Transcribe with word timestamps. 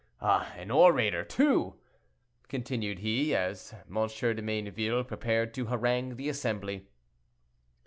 An 0.19 0.71
orator, 0.71 1.23
too!" 1.23 1.75
continued 2.47 2.97
he, 2.97 3.35
as 3.35 3.75
M. 3.87 3.93
de 4.07 4.41
Mayneville 4.41 5.03
prepared 5.07 5.53
to 5.53 5.65
harangue 5.67 6.15
the 6.15 6.27
assembly. 6.27 6.87